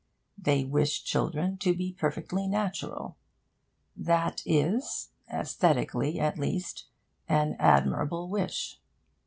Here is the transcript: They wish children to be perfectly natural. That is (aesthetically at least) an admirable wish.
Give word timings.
They 0.35 0.63
wish 0.65 1.03
children 1.03 1.59
to 1.59 1.75
be 1.75 1.93
perfectly 1.93 2.47
natural. 2.47 3.17
That 3.95 4.41
is 4.47 5.11
(aesthetically 5.31 6.19
at 6.19 6.39
least) 6.39 6.85
an 7.29 7.55
admirable 7.59 8.27
wish. 8.27 8.79